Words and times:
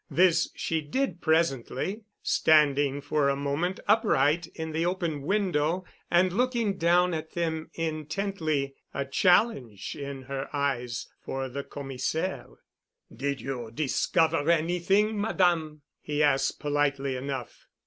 This 0.09 0.49
she 0.55 0.81
did 0.81 1.21
presently, 1.21 2.05
standing 2.23 3.01
for 3.01 3.29
a 3.29 3.35
moment 3.35 3.79
upright 3.87 4.47
in 4.55 4.71
the 4.71 4.83
open 4.83 5.21
window 5.21 5.85
and 6.09 6.33
looking 6.33 6.77
down 6.79 7.13
at 7.13 7.33
them 7.33 7.69
intently, 7.75 8.73
a 8.95 9.05
challenge 9.05 9.95
in 9.95 10.23
her 10.23 10.49
eyes 10.55 11.05
for 11.23 11.47
the 11.47 11.63
Commissaire. 11.63 12.47
"Did 13.15 13.41
you 13.41 13.69
discover 13.71 14.49
anything, 14.49 15.21
Madame?" 15.21 15.83
he 16.01 16.23
asked 16.23 16.59
politely 16.59 17.15
enough. 17.15 17.67